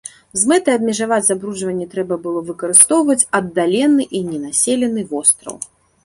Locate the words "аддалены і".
3.39-4.23